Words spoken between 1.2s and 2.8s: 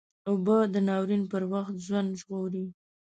پر وخت ژوند ژغوري